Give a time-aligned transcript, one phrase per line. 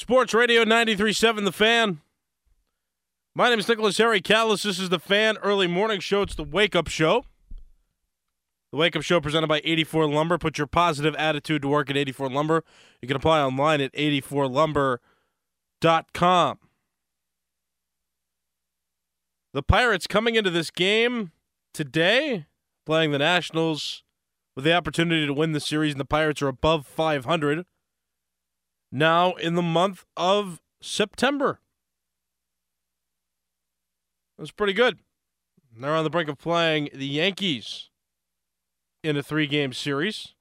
[0.00, 2.00] Sports Radio 93.7 The Fan.
[3.34, 4.62] My name is Nicholas Harry Callas.
[4.62, 6.22] This is The Fan Early Morning Show.
[6.22, 7.26] It's the Wake Up Show.
[8.72, 10.38] The Wake Up Show presented by 84 Lumber.
[10.38, 12.64] Put your positive attitude to work at 84 Lumber.
[13.02, 16.58] You can apply online at 84lumber.com.
[19.52, 21.32] The Pirates coming into this game
[21.74, 22.46] today,
[22.86, 24.02] playing the Nationals
[24.56, 27.66] with the opportunity to win the series, and the Pirates are above 500
[28.90, 31.60] now in the month of September.
[34.38, 34.98] That's pretty good.
[35.78, 37.90] They're on the brink of playing the Yankees
[39.02, 40.34] in a three game series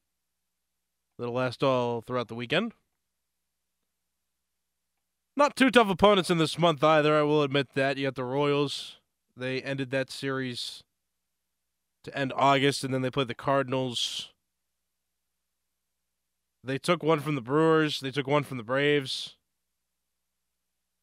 [1.18, 2.74] that'll last all throughout the weekend.
[5.36, 7.98] Not too tough opponents in this month either, I will admit that.
[7.98, 8.98] You got the Royals.
[9.38, 10.84] They ended that series
[12.04, 14.34] to end August, and then they played the Cardinals
[16.64, 18.00] they took one from the Brewers.
[18.00, 19.36] They took one from the Braves.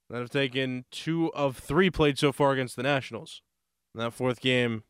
[0.08, 3.42] That have taken two of three played so far against the Nationals.
[3.94, 4.84] And that fourth game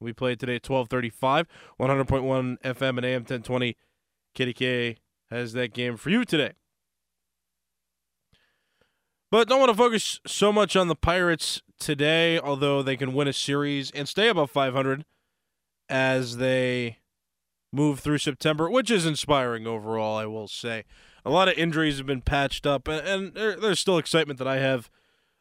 [0.00, 1.46] we played today at 1235,
[1.80, 3.76] 100.1 FM and AM 1020.
[4.36, 4.96] KDK
[5.30, 6.52] has that game for you today.
[9.30, 13.28] But don't want to focus so much on the Pirates today, although they can win
[13.28, 15.04] a series and stay above 500
[15.88, 16.98] as they
[17.76, 20.84] move through September, which is inspiring overall, I will say.
[21.24, 24.48] A lot of injuries have been patched up, and, and there, there's still excitement that
[24.48, 24.90] I have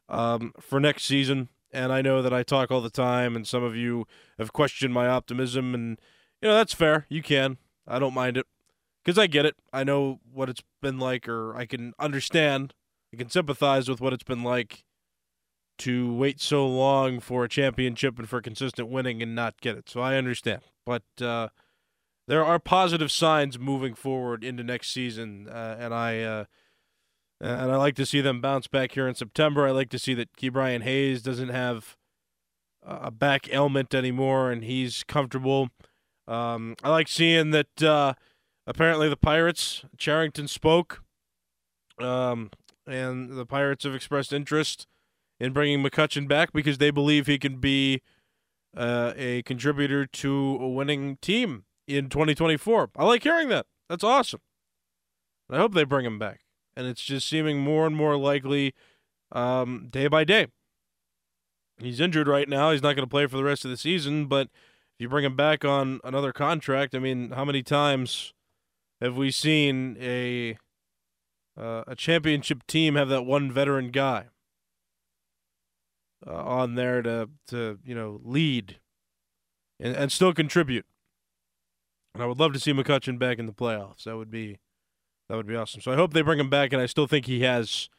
[0.09, 1.49] um, for next season.
[1.71, 4.05] And I know that I talk all the time, and some of you
[4.37, 5.99] have questioned my optimism, and
[6.41, 7.05] you know that's fair.
[7.09, 7.57] You can,
[7.87, 8.45] I don't mind it,
[9.03, 9.55] because I get it.
[9.73, 12.73] I know what it's been like, or I can understand,
[13.13, 14.85] I can sympathize with what it's been like
[15.79, 19.89] to wait so long for a championship and for consistent winning and not get it.
[19.89, 21.03] So I understand, but.
[21.19, 21.49] Uh,
[22.27, 26.45] there are positive signs moving forward into next season, uh, and I uh,
[27.39, 29.67] and I like to see them bounce back here in September.
[29.67, 31.97] I like to see that Ke'Bryan Hayes doesn't have
[32.81, 35.69] a back ailment anymore, and he's comfortable.
[36.27, 37.83] Um, I like seeing that.
[37.83, 38.13] Uh,
[38.65, 41.03] apparently, the Pirates, Cherington spoke,
[41.99, 42.49] um,
[42.87, 44.87] and the Pirates have expressed interest
[45.39, 48.01] in bringing McCutchen back because they believe he can be
[48.75, 52.91] uh, a contributor to a winning team in 2024.
[52.95, 53.65] I like hearing that.
[53.89, 54.41] That's awesome.
[55.49, 56.41] I hope they bring him back.
[56.75, 58.73] And it's just seeming more and more likely
[59.31, 60.47] um, day by day.
[61.77, 62.71] He's injured right now.
[62.71, 65.25] He's not going to play for the rest of the season, but if you bring
[65.25, 68.33] him back on another contract, I mean, how many times
[69.01, 70.57] have we seen a
[71.57, 74.25] uh, a championship team have that one veteran guy
[76.25, 78.77] uh, on there to to you know lead
[79.79, 80.85] and, and still contribute?
[82.15, 84.05] And I would love to see McCutchen back in the playoffs.
[84.05, 84.57] That would be
[85.27, 85.81] that would be awesome.
[85.81, 87.89] So I hope they bring him back, and I still think he has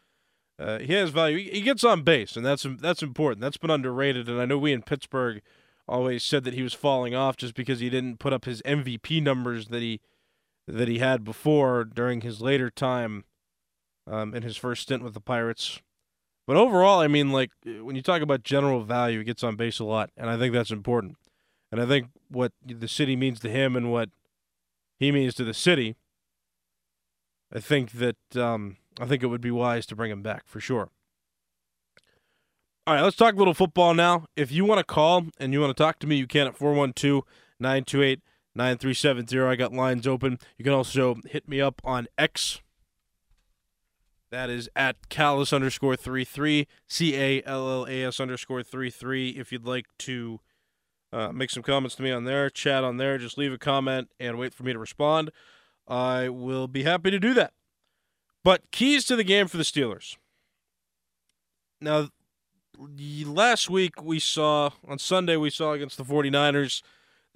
[0.58, 1.36] uh, he has value.
[1.36, 3.42] He, he gets on base, and that's that's important.
[3.42, 5.42] That's been underrated, and I know we in Pittsburgh
[5.86, 9.22] always said that he was falling off just because he didn't put up his MVP
[9.22, 10.00] numbers that he
[10.66, 13.24] that he had before during his later time
[14.06, 15.80] um, in his first stint with the Pirates.
[16.46, 19.78] But overall, I mean, like when you talk about general value, he gets on base
[19.78, 21.16] a lot, and I think that's important.
[21.70, 24.10] And I think what the city means to him and what
[24.98, 25.96] he means to the city,
[27.52, 30.60] I think that um, I think it would be wise to bring him back for
[30.60, 30.90] sure.
[32.86, 34.26] All right, let's talk a little football now.
[34.36, 36.56] If you want to call and you want to talk to me, you can at
[36.56, 37.24] 412
[37.58, 38.20] 928
[38.54, 39.40] 9370.
[39.40, 40.38] I got lines open.
[40.56, 42.60] You can also hit me up on X.
[44.30, 49.30] That is at Callas underscore 33, C A L L A S underscore 33.
[49.30, 50.40] If you'd like to
[51.12, 53.18] uh, make some comments to me on there, chat on there.
[53.18, 55.30] Just leave a comment and wait for me to respond.
[55.88, 57.52] I will be happy to do that.
[58.42, 60.16] But keys to the game for the Steelers.
[61.80, 62.08] Now,
[62.78, 66.82] last week we saw, on Sunday, we saw against the 49ers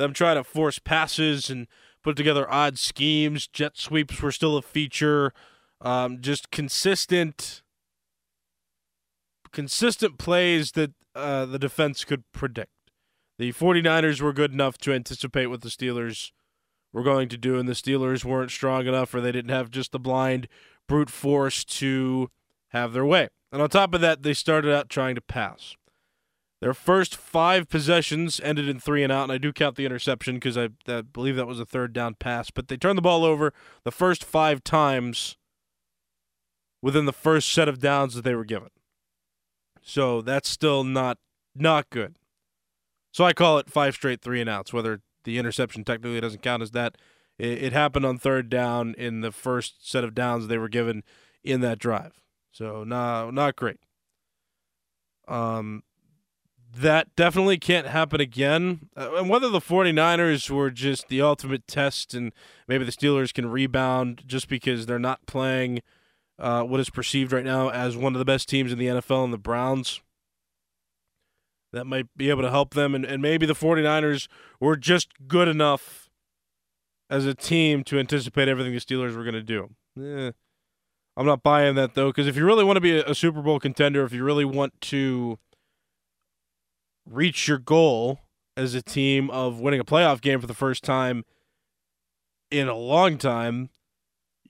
[0.00, 1.66] them try to force passes and
[2.02, 3.46] put together odd schemes.
[3.46, 5.32] Jet sweeps were still a feature.
[5.80, 7.62] Um, just consistent,
[9.52, 12.70] consistent plays that uh, the defense could predict.
[13.40, 16.30] The 49ers were good enough to anticipate what the Steelers
[16.92, 19.92] were going to do, and the Steelers weren't strong enough or they didn't have just
[19.92, 20.46] the blind
[20.86, 22.30] brute force to
[22.68, 23.30] have their way.
[23.50, 25.74] And on top of that, they started out trying to pass.
[26.60, 30.34] Their first five possessions ended in three and out, and I do count the interception
[30.34, 32.50] because I, I, believe that was a third down pass.
[32.50, 33.54] But they turned the ball over
[33.84, 35.38] the first five times
[36.82, 38.68] within the first set of downs that they were given.
[39.80, 41.16] So that's still not
[41.54, 42.16] not good.
[43.12, 44.72] So I call it five straight three and outs.
[44.72, 46.96] Whether the interception technically doesn't count as that,
[47.38, 51.02] it, it happened on third down in the first set of downs they were given
[51.42, 52.20] in that drive.
[52.52, 53.78] So no, not great.
[55.28, 55.82] Um,
[56.76, 58.88] that definitely can't happen again.
[58.96, 62.32] Uh, and whether the 49ers were just the ultimate test and
[62.68, 65.80] maybe the Steelers can rebound just because they're not playing
[66.38, 69.24] uh, what is perceived right now as one of the best teams in the NFL
[69.24, 70.00] and the Browns.
[71.72, 72.94] That might be able to help them.
[72.94, 74.28] And, and maybe the 49ers
[74.58, 76.10] were just good enough
[77.08, 79.70] as a team to anticipate everything the Steelers were going to do.
[80.00, 80.32] Eh,
[81.16, 83.42] I'm not buying that, though, because if you really want to be a, a Super
[83.42, 85.38] Bowl contender, if you really want to
[87.08, 88.20] reach your goal
[88.56, 91.24] as a team of winning a playoff game for the first time
[92.50, 93.70] in a long time,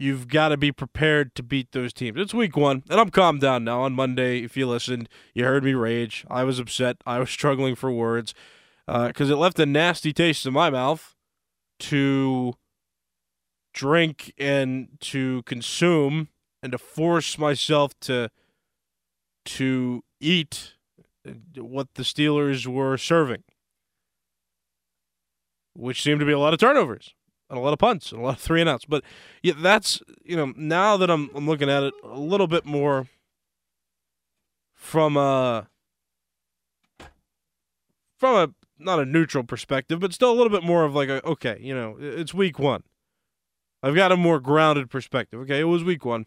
[0.00, 2.18] you've got to be prepared to beat those teams.
[2.18, 3.82] It's week one, and I'm calmed down now.
[3.82, 6.24] On Monday, if you listened, you heard me rage.
[6.30, 6.96] I was upset.
[7.06, 8.34] I was struggling for words
[8.86, 11.14] because uh, it left a nasty taste in my mouth
[11.80, 12.54] to
[13.74, 16.28] drink and to consume
[16.62, 18.30] and to force myself to
[19.44, 20.74] to eat
[21.56, 23.42] what the Steelers were serving,
[25.74, 27.14] which seemed to be a lot of turnovers
[27.50, 28.84] and a lot of punts and a lot of three and outs.
[28.84, 29.04] But
[29.42, 33.08] yeah, that's you know now that I'm I'm looking at it a little bit more
[34.74, 35.68] from a
[38.16, 41.24] from a not a neutral perspective, but still a little bit more of like a
[41.26, 42.84] okay, you know, it's week one.
[43.82, 45.40] I've got a more grounded perspective.
[45.40, 46.26] Okay, it was week one,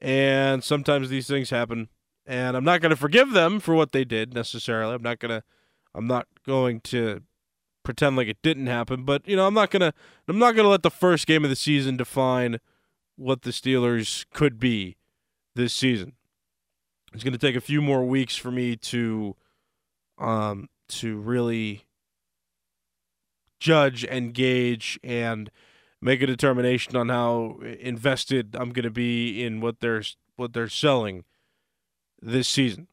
[0.00, 1.88] and sometimes these things happen
[2.26, 4.94] and I'm not going to forgive them for what they did necessarily.
[4.94, 5.42] I'm not to
[5.94, 7.22] I'm not going to
[7.82, 9.94] pretend like it didn't happen, but you know, I'm not to
[10.28, 12.58] I'm not to let the first game of the season define
[13.16, 14.96] what the Steelers could be
[15.54, 16.14] this season.
[17.12, 19.36] It's to take a few more weeks for me to
[20.18, 21.84] um to really
[23.60, 25.50] judge and gauge and
[26.00, 30.02] make a determination on how invested I'm going to be in what they're
[30.36, 31.24] what they're selling
[32.20, 32.88] this season.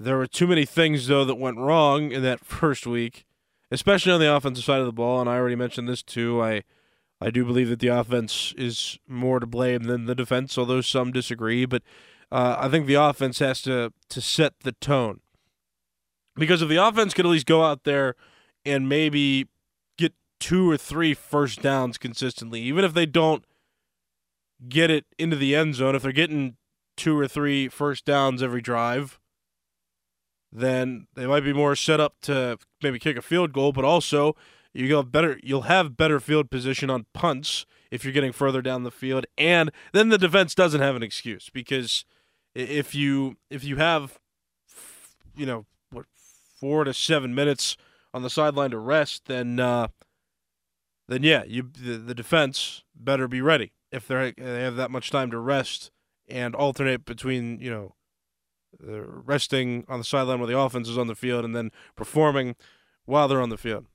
[0.00, 3.26] There were too many things, though, that went wrong in that first week,
[3.70, 5.20] especially on the offensive side of the ball.
[5.20, 6.42] And I already mentioned this too.
[6.42, 6.62] I,
[7.20, 11.12] I do believe that the offense is more to blame than the defense, although some
[11.12, 11.66] disagree.
[11.66, 11.82] But
[12.32, 15.20] uh, I think the offense has to to set the tone
[16.34, 18.14] because if the offense could at least go out there
[18.64, 19.48] and maybe
[19.98, 23.44] get two or three first downs consistently, even if they don't
[24.66, 26.56] get it into the end zone, if they're getting
[26.96, 29.19] two or three first downs every drive,
[30.52, 34.34] then they might be more set up to maybe kick a field goal, but also
[34.72, 38.84] you have better you'll have better field position on punts if you're getting further down
[38.84, 42.04] the field and then the defense doesn't have an excuse because
[42.54, 44.20] if you if you have
[45.36, 46.06] you know what
[46.60, 47.76] 4 to 7 minutes
[48.14, 49.88] on the sideline to rest then uh
[51.10, 55.10] then yeah, you the, the defense better be ready if they they have that much
[55.10, 55.90] time to rest
[56.28, 57.94] and alternate between you know
[58.78, 62.56] resting on the sideline while the offense is on the field and then performing
[63.04, 63.86] while they're on the field.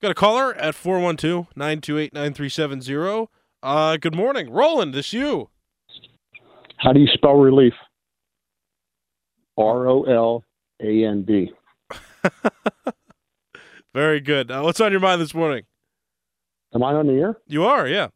[0.00, 3.28] Got a caller at 412-928-9370.
[3.62, 4.48] Uh, good morning.
[4.50, 5.50] Roland, this you.
[6.76, 7.72] How do you spell relief?
[9.56, 10.44] R O L
[10.80, 11.52] A N D.
[13.94, 14.52] Very good.
[14.52, 15.64] Uh, what's on your mind this morning?
[16.72, 17.36] Am I on the air?
[17.48, 18.06] You are, yeah.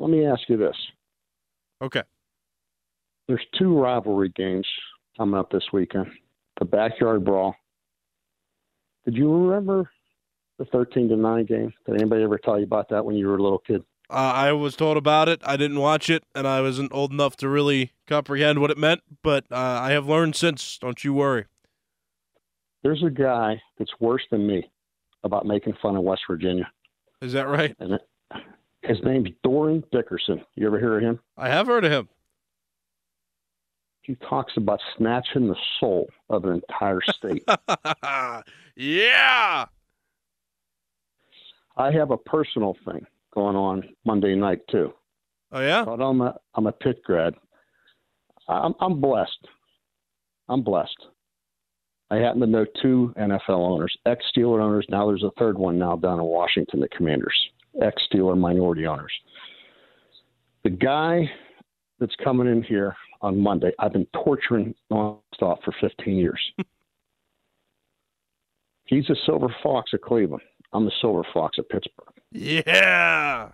[0.00, 0.74] Let me ask you this.
[1.80, 2.02] Okay.
[3.28, 4.66] There's two rivalry games
[5.16, 6.06] coming up this weekend.
[6.58, 7.54] The backyard brawl.
[9.04, 9.90] Did you remember
[10.58, 11.72] the 13 to 9 game?
[11.86, 13.82] Did anybody ever tell you about that when you were a little kid?
[14.10, 15.42] Uh, I was told about it.
[15.44, 19.02] I didn't watch it, and I wasn't old enough to really comprehend what it meant.
[19.22, 20.78] But uh, I have learned since.
[20.78, 21.44] Don't you worry.
[22.82, 24.70] There's a guy that's worse than me
[25.24, 26.70] about making fun of West Virginia.
[27.20, 27.76] Is that right?
[27.80, 27.98] And
[28.82, 30.40] His name's Dorin Dickerson.
[30.54, 31.20] You ever hear of him?
[31.36, 32.08] I have heard of him.
[34.08, 37.44] He talks about snatching the soul of an entire state.
[38.74, 39.66] yeah.
[41.76, 44.94] I have a personal thing going on Monday night too.
[45.52, 45.84] Oh yeah.
[45.84, 47.34] But I'm a I'm a Pitt grad.
[48.48, 49.46] I'm I'm blessed.
[50.48, 51.04] I'm blessed.
[52.10, 54.86] I happen to know two NFL owners, ex Steeler owners.
[54.88, 57.38] Now there's a third one now down in Washington, the Commanders,
[57.82, 59.12] ex Steeler minority owners.
[60.64, 61.30] The guy
[62.00, 66.40] that's coming in here on Monday, I've been torturing nonstop for 15 years.
[68.86, 70.42] He's a silver fox of Cleveland.
[70.72, 72.14] I'm the silver fox of Pittsburgh.
[72.32, 73.50] Yeah.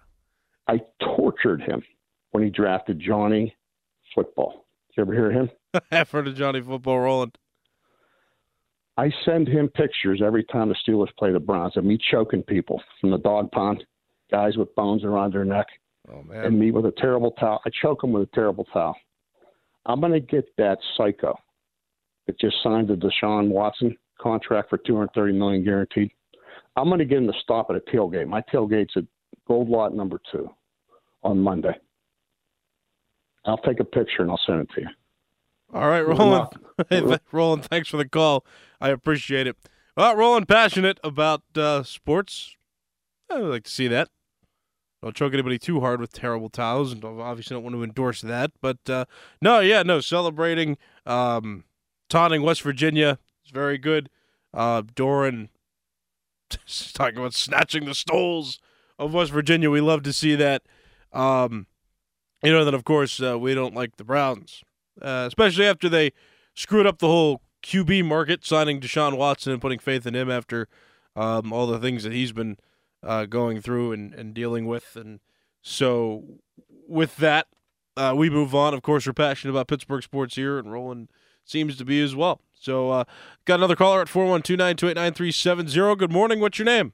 [0.69, 1.83] I tortured him
[2.31, 3.55] when he drafted Johnny
[4.15, 4.65] Football.
[4.89, 5.51] Did you ever hear him?
[5.91, 7.37] I've heard of Johnny Football Roland.
[8.97, 12.81] I send him pictures every time the Steelers play the Browns of me choking people
[13.01, 13.85] from the Dawg Pound,
[14.31, 15.67] guys with bones around their neck,
[16.09, 16.45] Oh man.
[16.45, 17.61] and me with a terrible towel.
[17.67, 18.95] I choke them with a terrible towel.
[19.87, 21.37] I'm going to get that psycho
[22.27, 26.11] that just signed the Deshaun Watson contract for 230 million guaranteed.
[26.77, 28.27] I'm going to get him to stop at a tailgate.
[28.27, 29.05] My tailgate's at
[29.47, 30.51] Gold Lot number two
[31.23, 31.75] on Monday.
[33.45, 34.89] I'll take a picture and I'll send it to you.
[35.73, 36.49] All right, Roland.
[36.91, 38.45] Hey, Roland, thanks for the call.
[38.81, 39.57] I appreciate it.
[39.97, 42.57] Well, Roland, passionate about uh, sports.
[43.31, 44.09] I would like to see that.
[45.05, 48.53] Don't choke anybody too hard with terrible towels, and obviously don't want to endorse that.
[48.63, 49.05] But uh,
[49.39, 51.65] no, yeah, no, celebrating um,
[52.09, 54.09] taunting West Virginia is very good.
[54.55, 55.51] Uh, Dorin
[56.95, 58.59] talking about snatching the stoles
[58.99, 59.69] of West Virginia.
[59.71, 60.63] We love to see that.
[61.13, 61.67] Um,
[62.43, 64.65] you know, then of course uh, we don't like the Browns,
[65.03, 66.13] uh, especially after they
[66.55, 70.67] screwed up the whole QB market, signing Deshaun Watson and putting faith in him after
[71.15, 72.57] um, all the things that he's been
[73.05, 74.97] uh, going through and, and dealing with.
[74.97, 75.21] And
[75.63, 76.25] so,
[76.89, 77.47] with that,
[77.97, 78.75] uh, we move on.
[78.75, 81.09] Of course, we're passionate about Pittsburgh sports here, and Roland
[81.45, 82.41] seems to be as well.
[82.55, 83.05] So, uh,
[83.45, 85.97] got another caller at 412 928 9370.
[85.97, 86.41] Good morning.
[86.41, 86.93] What's your name?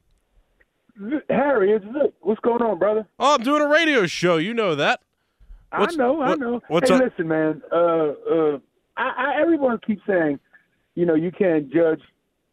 [1.30, 2.12] Harry, it's Vic.
[2.20, 3.06] What's going on, brother?
[3.18, 4.36] Oh, I'm doing a radio show.
[4.36, 5.00] You know that.
[5.74, 6.60] What's- I know, I know.
[6.68, 7.02] what's hey, up?
[7.02, 7.62] listen, man.
[7.72, 8.58] Uh, uh,
[8.96, 10.40] I, I, everyone keeps saying,
[10.96, 12.02] you know, you can't judge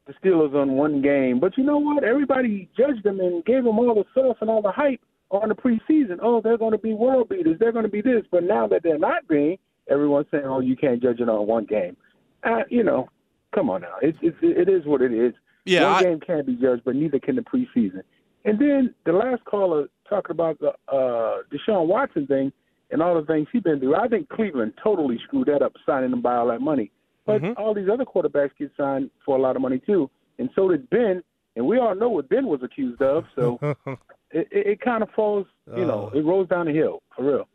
[0.08, 2.04] the Steelers on one game, but you know what?
[2.04, 5.56] Everybody judged them and gave them all the sauce and all the hype on the
[5.56, 6.18] preseason.
[6.22, 7.58] Oh, they're going to be world beaters.
[7.60, 8.24] They're going to be this.
[8.32, 9.58] But now that they're not being,
[9.90, 11.98] everyone's saying, oh, you can't judge it on one game.
[12.44, 13.10] Uh, you know,
[13.54, 13.96] come on now.
[14.02, 15.34] It's, it's it is what it is.
[15.66, 18.02] Yeah, one I- game can't be judged, but neither can the preseason.
[18.46, 22.54] And then the last caller talking about the uh, Deshaun Watson thing
[22.92, 23.96] and all the things he's been through.
[23.96, 26.92] I think Cleveland totally screwed that up, signing him by all that money.
[27.28, 27.54] But Mhm.
[27.58, 30.90] all these other quarterbacks get signed for a lot of money too, and so did
[30.90, 31.24] Ben.
[31.56, 33.26] And we all know what Ben was accused of.
[33.36, 33.60] So
[34.32, 36.18] it, it, it kind of falls, you know, Oh.
[36.18, 37.48] it rolls down the hill for real.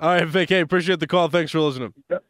[0.00, 0.48] All right, Vic.
[0.48, 1.28] Hey, appreciate the call.
[1.28, 1.92] Thanks for listening.
[2.10, 2.24] Yep.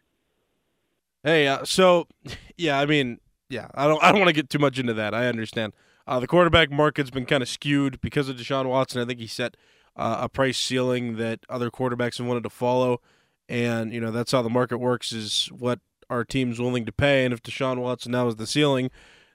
[1.25, 2.07] Hey, uh, so
[2.57, 3.19] yeah, I mean,
[3.51, 5.15] yeah, I don't, I don't want to get too much into that.
[5.15, 5.73] I understand.
[6.07, 9.03] Uh, the quarterback market's been kind of skewed because of Deshaun Watson.
[9.03, 9.57] I think he set
[9.97, 13.03] uh, a price ceiling that other quarterbacks have wanted to follow,
[13.49, 15.13] and you know that's how the market works.
[15.13, 18.91] Is what our team's willing to pay, and if Deshaun Watson now is the ceiling,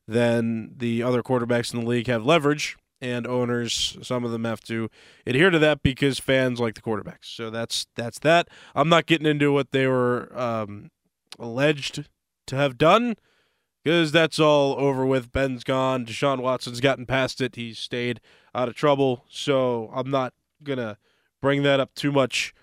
[0.07, 4.61] then the other quarterbacks in the league have leverage, and owners, some of them have
[4.61, 4.89] to
[5.27, 7.25] adhere to that because fans like the quarterbacks.
[7.25, 8.47] So that's that's that.
[8.73, 10.89] I'm not getting into what they were um,
[11.37, 12.07] alleged
[12.47, 13.15] to have done
[13.83, 15.33] because that's all over with.
[15.33, 16.05] Ben's gone.
[16.05, 17.55] Deshaun Watson's gotten past it.
[17.55, 18.21] He's stayed
[18.55, 19.25] out of trouble.
[19.29, 20.97] So I'm not gonna
[21.41, 22.53] bring that up too much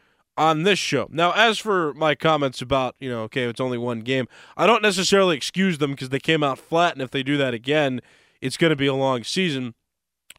[0.40, 1.06] on this show.
[1.12, 4.80] Now, as for my comments about, you know, okay, it's only one game, I don't
[4.80, 8.00] necessarily excuse them because they came out flat, and if they do that again,
[8.40, 9.74] it's going to be a long season.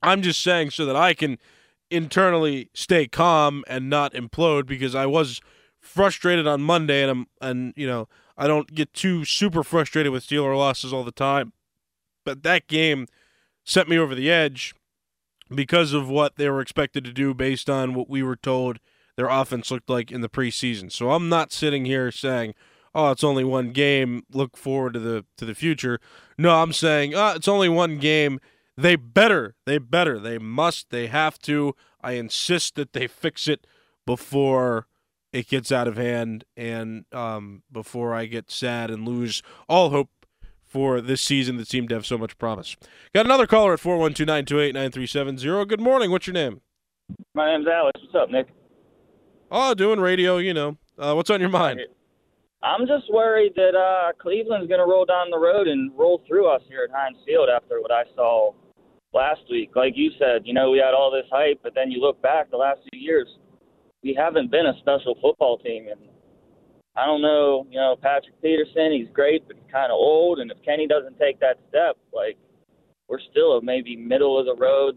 [0.01, 1.38] I'm just saying so that I can
[1.91, 5.39] internally stay calm and not implode because I was
[5.79, 10.25] frustrated on Monday, and I'm and you know I don't get too super frustrated with
[10.25, 11.53] Steeler losses all the time,
[12.25, 13.05] but that game
[13.63, 14.74] sent me over the edge
[15.53, 18.79] because of what they were expected to do based on what we were told
[19.15, 20.91] their offense looked like in the preseason.
[20.91, 22.53] So I'm not sitting here saying,
[22.94, 24.24] "Oh, it's only one game.
[24.32, 26.00] Look forward to the to the future."
[26.38, 28.39] No, I'm saying, "Ah, it's only one game.
[28.77, 31.75] They better, they better, they must, they have to.
[32.01, 33.68] I insist that they fix it
[34.06, 34.88] before
[35.34, 40.10] it gets out of hand and um, before I get sad and lose all hope
[40.65, 42.75] for this season that seemed to have so much promise.
[43.13, 45.68] Got another caller at 412-928-9370.
[45.68, 46.12] Good morning.
[46.12, 46.62] What's your name?
[47.34, 48.00] My name's Alex.
[48.01, 48.48] What's up, Nick?
[49.53, 50.77] Oh, doing radio, you know.
[50.98, 51.81] Uh, what's on your mind?
[52.63, 56.48] I'm just worried that uh, Cleveland's going to roll down the road and roll through
[56.48, 58.53] us here at Heinz Field after what I saw
[59.13, 59.72] last week.
[59.75, 62.50] Like you said, you know, we had all this hype, but then you look back
[62.50, 63.27] the last few years,
[64.03, 65.88] we haven't been a special football team.
[65.91, 66.00] And
[66.96, 70.39] I don't know, you know, Patrick Peterson, he's great, but he's kind of old.
[70.39, 72.38] And if Kenny doesn't take that step, like,
[73.10, 74.96] we're still a maybe middle of the road,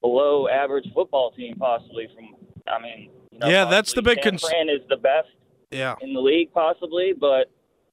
[0.00, 2.34] below average football team, possibly from,
[2.66, 4.68] I mean, you know, Yeah, that's the big concern.
[4.68, 5.28] is the best
[5.70, 5.94] Yeah.
[6.00, 7.50] in the league, possibly, but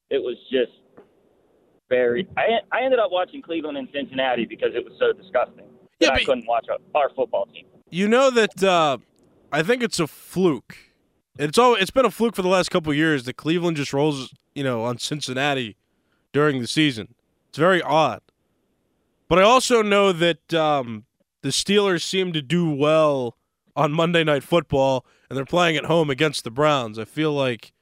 [0.10, 0.72] it was just
[1.90, 2.28] very.
[2.38, 5.66] I I ended up watching Cleveland and Cincinnati because it was so disgusting
[6.00, 7.66] Yeah, that I couldn't watch our, our football team.
[7.90, 8.98] You know that uh,
[9.52, 10.78] I think it's a fluke.
[11.38, 13.94] It's all it's been a fluke for the last couple of years that Cleveland just
[13.94, 15.76] rolls, you know, on Cincinnati
[16.32, 17.16] during the season.
[17.50, 18.22] It's very odd.
[19.30, 21.06] But I also know that um,
[21.42, 23.36] the Steelers seem to do well
[23.76, 27.00] on Monday Night Football, and they're playing at home against the Browns.
[27.00, 27.74] I feel like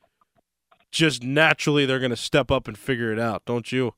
[0.92, 3.94] just naturally they're going to step up and figure it out, don't you?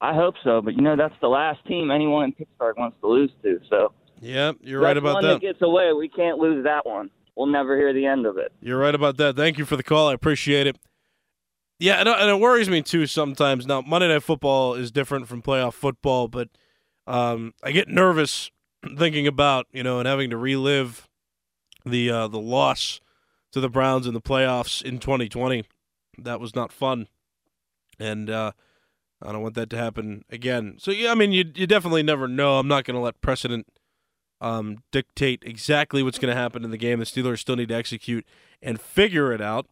[0.00, 3.06] I hope so, but you know that's the last team anyone in Pittsburgh wants to
[3.06, 3.60] lose to.
[3.70, 5.34] So Yeah, you're right about one that.
[5.34, 5.92] that gets away.
[5.92, 7.10] We can't lose that one.
[7.36, 8.52] We'll never hear the end of it.
[8.60, 9.36] You're right about that.
[9.36, 10.08] Thank you for the call.
[10.08, 10.76] I appreciate it.
[11.78, 13.66] Yeah, and, and it worries me too sometimes.
[13.66, 16.48] Now, Monday Night Football is different from playoff football, but
[17.06, 18.50] um, I get nervous
[18.96, 21.08] thinking about you know and having to relive
[21.84, 23.00] the uh, the loss
[23.52, 25.64] to the Browns in the playoffs in 2020.
[26.18, 27.08] That was not fun,
[27.98, 28.52] and uh,
[29.22, 30.76] I don't want that to happen again.
[30.78, 32.58] So yeah, I mean, you you definitely never know.
[32.58, 33.66] I'm not going to let precedent
[34.40, 36.98] um, dictate exactly what's going to happen in the game.
[36.98, 38.26] The Steelers still need to execute
[38.60, 39.66] and figure it out.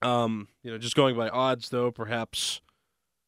[0.00, 2.60] Um, you know, just going by odds, though, perhaps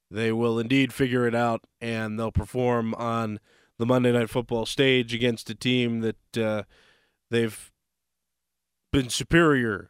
[0.09, 3.41] they will indeed figure it out and they'll perform on
[3.81, 6.63] the Monday Night Football stage against a team that uh,
[7.31, 7.73] they've
[8.93, 9.89] been superior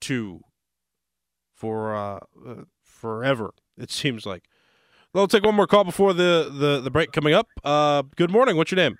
[0.00, 0.40] to
[1.54, 3.54] for uh, uh, forever.
[3.78, 4.42] It seems like.
[5.14, 7.46] Well, take one more call before the, the, the break coming up.
[7.62, 8.56] Uh, good morning.
[8.56, 8.96] What's your name?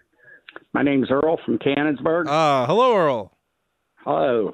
[0.72, 2.26] My name's Earl from Canonsburg.
[2.28, 3.36] Ah, hello, Earl.
[4.04, 4.52] Hello.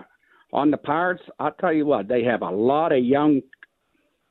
[0.55, 3.43] On the Pirates, I'll tell you what, they have a lot of young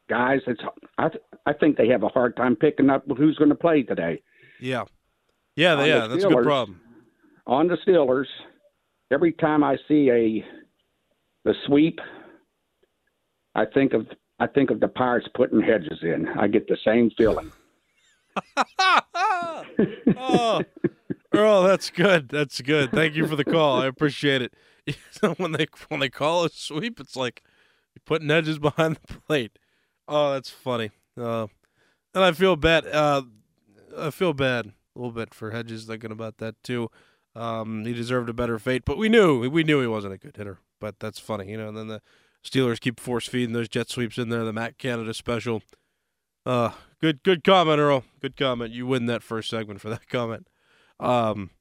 [0.09, 0.39] guys.
[0.47, 0.61] It's
[0.97, 3.83] I th- I think they have a hard time picking up who's going to play
[3.83, 4.23] today.
[4.59, 4.85] Yeah,
[5.57, 6.07] yeah, yeah.
[6.07, 6.79] That's a good problem.
[7.47, 8.27] On the Steelers,
[9.11, 10.45] every time I see a
[11.43, 11.99] the sweep,
[13.55, 14.07] I think of
[14.39, 16.27] I think of the Pirates putting hedges in.
[16.27, 17.51] I get the same feeling.
[20.15, 20.61] oh,
[21.33, 22.29] Earl, that's good.
[22.29, 22.91] That's good.
[22.91, 23.81] Thank you for the call.
[23.81, 24.53] I appreciate it.
[25.37, 27.41] when they when they call a sweep, it's like
[27.95, 29.57] you're putting Hedges behind the plate.
[30.07, 30.91] Oh, that's funny.
[31.19, 31.47] Uh,
[32.13, 32.85] and I feel bad.
[32.85, 33.23] Uh,
[33.97, 36.89] I feel bad a little bit for Hedges thinking about that too.
[37.35, 40.35] Um, he deserved a better fate, but we knew we knew he wasn't a good
[40.35, 40.59] hitter.
[40.79, 41.69] But that's funny, you know.
[41.69, 42.01] And then the
[42.43, 44.43] Steelers keep force feeding those jet sweeps in there.
[44.43, 45.61] The Matt Canada special.
[46.45, 48.03] Uh, good good comment, Earl.
[48.21, 48.73] Good comment.
[48.73, 50.47] You win that first segment for that comment.
[50.99, 51.51] Um,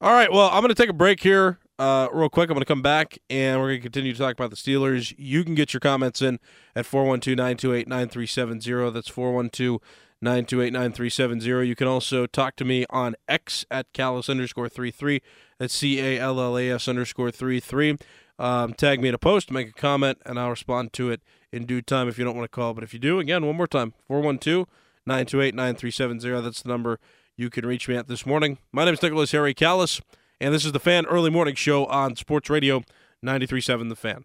[0.00, 0.30] all right.
[0.32, 2.50] Well, I'm going to take a break here uh, real quick.
[2.50, 5.14] I'm going to come back and we're going to continue to talk about the Steelers.
[5.18, 6.38] You can get your comments in
[6.74, 8.90] at 412 928 9370.
[8.92, 9.80] That's 412
[10.22, 11.68] 928 9370.
[11.68, 15.22] You can also talk to me on X at Callas underscore 33.
[15.58, 17.96] That's C A L L A S underscore 33.
[18.38, 21.20] Um, tag me in a post, make a comment, and I'll respond to it
[21.52, 22.74] in due time if you don't want to call.
[22.74, 24.66] But if you do, again, one more time 412
[25.06, 26.42] 928 9370.
[26.42, 26.98] That's the number
[27.36, 28.58] you can reach me at this morning.
[28.72, 30.00] My name is Nicholas Harry Callas,
[30.40, 32.82] and this is the Fan Early Morning Show on Sports Radio
[33.24, 34.24] 93.7 The Fan.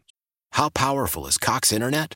[0.52, 2.16] How powerful is Cox Internet?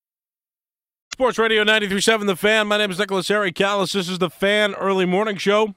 [1.21, 2.65] Sports Radio 93.7 The Fan.
[2.65, 3.93] My name is Nicholas Harry Callas.
[3.93, 5.75] This is the Fan Early Morning Show.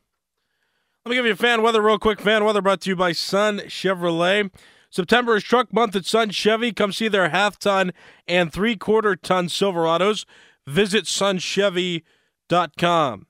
[1.05, 2.19] Let me give you a fan weather real quick.
[2.19, 4.51] Fan weather brought to you by Sun Chevrolet.
[4.89, 6.73] September is truck month at Sun Chevy.
[6.73, 7.93] Come see their half ton
[8.27, 10.25] and three quarter ton Silverados.
[10.67, 13.27] Visit sunchevy.com.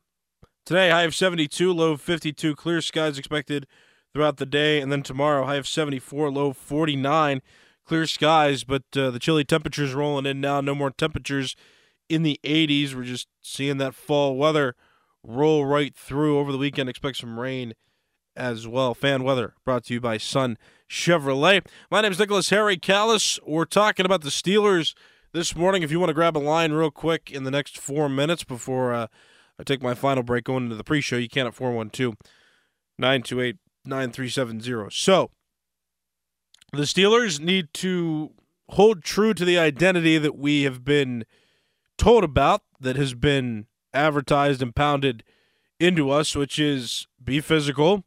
[0.64, 2.55] Today, high of 72, low of 52.
[2.55, 3.66] Clear skies expected
[4.12, 4.81] throughout the day.
[4.81, 7.42] And then tomorrow, high of 74, low of 49.
[7.85, 10.61] Clear skies, but uh, the chilly temperatures rolling in now.
[10.61, 11.57] No more temperatures
[12.09, 12.95] in the 80s.
[12.95, 14.75] We're just seeing that fall weather
[15.23, 16.88] roll right through over the weekend.
[16.88, 17.75] Expect some rain
[18.37, 18.95] as well.
[18.95, 20.59] Fan weather brought to you by Sun
[20.90, 21.64] Chevrolet.
[21.90, 23.38] My name is Nicholas Harry Callas.
[23.47, 24.95] We're talking about the Steelers
[25.33, 25.83] this morning.
[25.83, 28.93] If you want to grab a line real quick in the next four minutes before
[28.93, 29.07] uh,
[29.59, 32.14] I take my final break going into the pre show, you can at 412
[32.99, 34.90] 928 9370.
[34.90, 35.31] So
[36.73, 38.33] the Steelers need to
[38.71, 41.25] hold true to the identity that we have been
[41.99, 45.25] told about, that has been advertised and pounded
[45.81, 48.05] into us, which is be physical,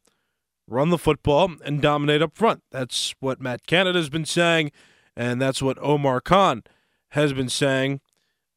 [0.68, 2.64] run the football, and dominate up front.
[2.72, 4.72] That's what Matt Canada has been saying,
[5.16, 6.64] and that's what Omar Khan
[7.12, 8.02] has been saying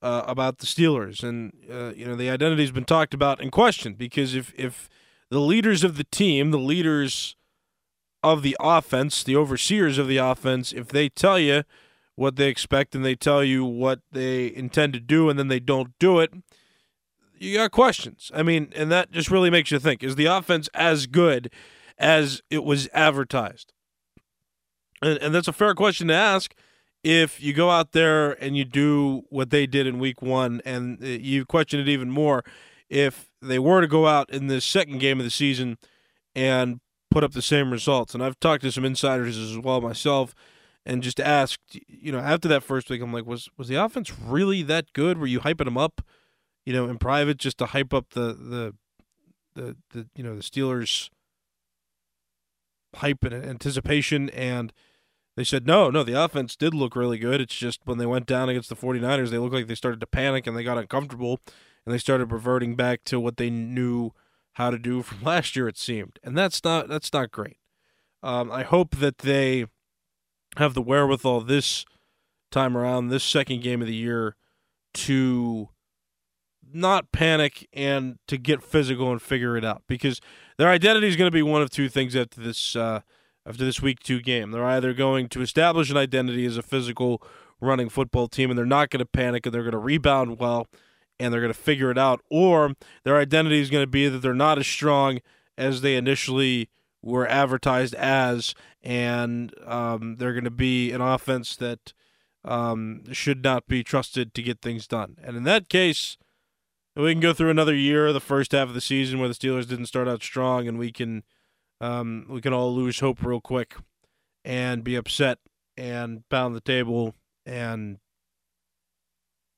[0.02, 1.22] uh, about the Steelers.
[1.22, 4.88] And uh, you know, the identity has been talked about and questioned because if if
[5.30, 7.36] the leaders of the team, the leaders
[8.22, 11.62] of the offense, the overseers of the offense, if they tell you
[12.16, 15.60] what they expect and they tell you what they intend to do and then they
[15.60, 16.32] don't do it,
[17.38, 18.30] you got questions.
[18.34, 21.50] I mean, and that just really makes you think is the offense as good
[21.98, 23.72] as it was advertised?
[25.02, 26.54] And, and that's a fair question to ask
[27.02, 31.02] if you go out there and you do what they did in week one and
[31.02, 32.44] uh, you question it even more
[32.90, 35.78] if they were to go out in this second game of the season
[36.34, 38.14] and put up the same results.
[38.14, 40.34] And I've talked to some insiders as well myself
[40.90, 44.12] and just asked, you know, after that first week, I'm like, was was the offense
[44.18, 45.18] really that good?
[45.18, 46.02] Were you hyping them up,
[46.66, 48.74] you know, in private just to hype up the the
[49.54, 51.08] the, the you know the Steelers
[52.96, 54.30] hype and anticipation?
[54.30, 54.72] And
[55.36, 57.40] they said no no the offense did look really good.
[57.40, 60.08] It's just when they went down against the 49ers they looked like they started to
[60.08, 61.38] panic and they got uncomfortable
[61.86, 64.10] and they started reverting back to what they knew
[64.54, 66.18] how to do from last year it seemed.
[66.24, 67.58] And that's not that's not great.
[68.24, 69.66] Um, i hope that they
[70.60, 71.86] have the wherewithal this
[72.50, 74.36] time around this second game of the year
[74.92, 75.70] to
[76.72, 80.20] not panic and to get physical and figure it out because
[80.58, 83.00] their identity is going to be one of two things after this uh,
[83.46, 84.50] after this week two game.
[84.50, 87.22] They're either going to establish an identity as a physical
[87.60, 90.66] running football team and they're not going to panic and they're going to rebound well
[91.18, 92.72] and they're going to figure it out, or
[93.04, 95.20] their identity is going to be that they're not as strong
[95.56, 96.68] as they initially
[97.02, 101.92] were advertised as, and um, they're going to be an offense that
[102.44, 105.16] um, should not be trusted to get things done.
[105.22, 106.16] And in that case,
[106.96, 109.68] we can go through another year, the first half of the season where the Steelers
[109.68, 111.22] didn't start out strong, and we can
[111.80, 113.76] um, we can all lose hope real quick
[114.44, 115.38] and be upset
[115.76, 117.14] and pound the table
[117.46, 117.98] and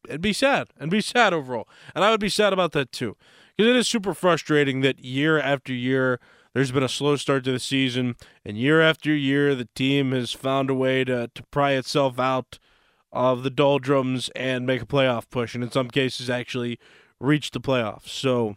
[0.09, 1.69] and be sad and be sad overall.
[1.95, 3.17] And I would be sad about that too,
[3.57, 6.21] because it is super frustrating that year after year
[6.55, 10.33] there's been a slow start to the season, and year after year the team has
[10.33, 12.59] found a way to to pry itself out
[13.13, 16.79] of the doldrums and make a playoff push, and in some cases actually
[17.21, 18.09] reach the playoffs.
[18.09, 18.57] So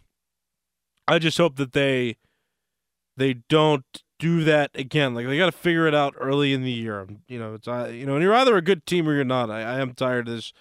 [1.08, 2.17] I just hope that they
[3.17, 3.86] they don't
[4.19, 5.13] do that again.
[5.13, 7.08] Like they got to figure it out early in the year.
[7.27, 9.49] You know, it's uh, you know, and you're either a good team or you're not.
[9.49, 10.53] I, I am tired of this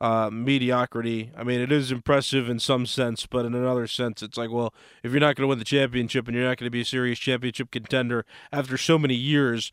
[0.00, 1.32] uh, mediocrity.
[1.36, 4.72] I mean, it is impressive in some sense, but in another sense, it's like, well,
[5.02, 6.84] if you're not going to win the championship and you're not going to be a
[6.84, 9.72] serious championship contender after so many years,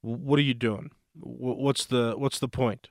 [0.00, 0.90] what are you doing?
[1.16, 2.88] What's the what's the point?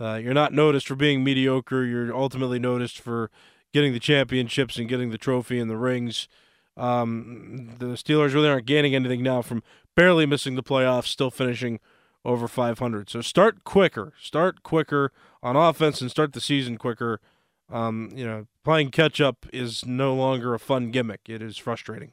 [0.00, 1.84] Uh, you're not noticed for being mediocre.
[1.84, 3.30] You're ultimately noticed for
[3.72, 6.28] getting the championships and getting the trophy and the rings.
[6.76, 9.62] Um, the Steelers really aren't gaining anything now from
[9.96, 11.80] barely missing the playoffs, still finishing
[12.24, 13.10] over 500.
[13.10, 17.20] So start quicker, start quicker on offense, and start the season quicker.
[17.70, 21.20] Um, you know, playing catch up is no longer a fun gimmick.
[21.28, 22.12] It is frustrating.